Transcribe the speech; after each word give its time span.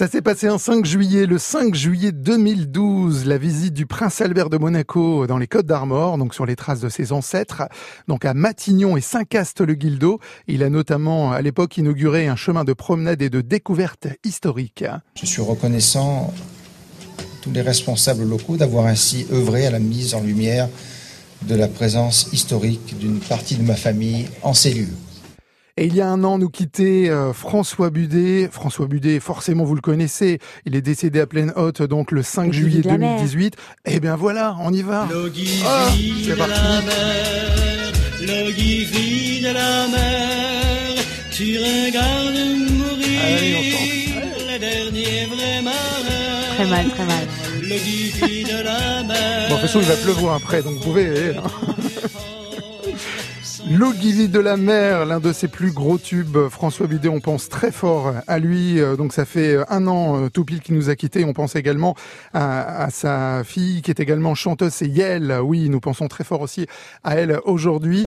Ça 0.00 0.08
s'est 0.08 0.22
passé 0.22 0.46
un 0.46 0.56
5 0.56 0.86
juillet, 0.86 1.26
le 1.26 1.36
5 1.36 1.74
juillet 1.74 2.10
2012, 2.10 3.26
la 3.26 3.36
visite 3.36 3.74
du 3.74 3.84
prince 3.84 4.22
Albert 4.22 4.48
de 4.48 4.56
Monaco 4.56 5.26
dans 5.26 5.36
les 5.36 5.46
Côtes 5.46 5.66
d'Armor, 5.66 6.16
donc 6.16 6.32
sur 6.32 6.46
les 6.46 6.56
traces 6.56 6.80
de 6.80 6.88
ses 6.88 7.12
ancêtres, 7.12 7.64
donc 8.08 8.24
à 8.24 8.32
Matignon 8.32 8.96
et 8.96 9.02
Saint-Cast-le-Guildo. 9.02 10.18
Il 10.48 10.62
a 10.62 10.70
notamment 10.70 11.32
à 11.32 11.42
l'époque 11.42 11.76
inauguré 11.76 12.28
un 12.28 12.36
chemin 12.36 12.64
de 12.64 12.72
promenade 12.72 13.20
et 13.20 13.28
de 13.28 13.42
découverte 13.42 14.08
historique. 14.24 14.86
Je 15.16 15.26
suis 15.26 15.42
reconnaissant 15.42 16.32
tous 17.42 17.50
les 17.50 17.60
responsables 17.60 18.24
locaux 18.24 18.56
d'avoir 18.56 18.86
ainsi 18.86 19.26
œuvré 19.30 19.66
à 19.66 19.70
la 19.70 19.80
mise 19.80 20.14
en 20.14 20.22
lumière 20.22 20.70
de 21.42 21.54
la 21.54 21.68
présence 21.68 22.28
historique 22.32 22.98
d'une 22.98 23.20
partie 23.20 23.56
de 23.56 23.62
ma 23.64 23.76
famille 23.76 24.30
en 24.40 24.54
ces 24.54 24.72
lieux. 24.72 24.96
Et 25.80 25.86
il 25.86 25.96
y 25.96 26.02
a 26.02 26.08
un 26.08 26.22
an, 26.24 26.36
nous 26.36 26.50
quittait 26.50 27.08
euh, 27.08 27.32
François 27.32 27.88
Budet. 27.88 28.50
François 28.52 28.86
Budet, 28.86 29.18
forcément, 29.18 29.64
vous 29.64 29.74
le 29.74 29.80
connaissez. 29.80 30.38
Il 30.66 30.76
est 30.76 30.82
décédé 30.82 31.20
à 31.20 31.26
pleine 31.26 31.54
haute, 31.56 31.80
donc 31.80 32.12
le 32.12 32.22
5 32.22 32.52
juillet 32.52 32.82
2018. 32.82 33.56
Et 33.86 33.94
eh 33.94 34.00
bien 34.00 34.14
voilà, 34.14 34.56
on 34.60 34.74
y 34.74 34.82
va. 34.82 35.08
Oh, 35.10 35.28
c'est 35.32 36.36
parti. 36.36 36.52
de 39.40 39.54
la 39.54 39.88
mer, 39.88 40.96
tu 41.32 41.56
regardes 41.56 42.34
mourir 42.68 43.20
Allez, 43.24 43.72
le 44.52 44.58
dernier 44.58 45.24
vrai. 45.28 45.64
Très 46.56 46.66
mal, 46.66 46.88
très 46.90 47.06
mal. 47.06 47.26
de 47.62 48.64
la 48.64 49.02
mer. 49.02 49.48
Bon, 49.48 49.54
de 49.54 49.60
toute 49.60 49.60
façon, 49.62 49.80
il 49.80 49.86
va 49.86 49.96
pleuvoir 49.96 50.34
après, 50.36 50.62
donc 50.62 50.74
vous 50.74 50.80
pouvez. 50.80 51.36
Hein. 51.36 51.42
L'Ogilvy 53.68 54.28
de 54.28 54.40
la 54.40 54.56
mer, 54.56 55.04
l'un 55.04 55.20
de 55.20 55.32
ses 55.32 55.46
plus 55.46 55.70
gros 55.70 55.98
tubes. 55.98 56.48
François 56.48 56.86
Bidet, 56.86 57.08
on 57.08 57.20
pense 57.20 57.48
très 57.48 57.70
fort 57.70 58.14
à 58.26 58.38
lui. 58.38 58.80
Euh, 58.80 58.96
donc 58.96 59.12
ça 59.12 59.24
fait 59.24 59.58
un 59.68 59.86
an 59.86 60.24
euh, 60.24 60.28
tout 60.28 60.44
pile 60.44 60.60
qu'il 60.60 60.74
nous 60.74 60.88
a 60.88 60.96
quittés. 60.96 61.24
On 61.24 61.34
pense 61.34 61.56
également 61.56 61.94
à, 62.32 62.88
sa 62.90 63.44
fille 63.44 63.82
qui 63.82 63.90
est 63.90 64.00
également 64.00 64.34
chanteuse, 64.34 64.72
c'est 64.72 64.88
Yel. 64.88 65.38
Oui, 65.42 65.68
nous 65.68 65.80
pensons 65.80 66.08
très 66.08 66.24
fort 66.24 66.40
aussi 66.40 66.66
à 67.04 67.16
elle 67.16 67.38
aujourd'hui. 67.44 67.98